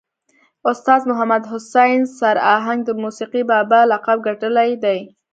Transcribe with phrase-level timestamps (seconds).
[0.71, 4.99] استاذ محمد حسین سر آهنګ د موسیقي بابا لقب ګټلی دی.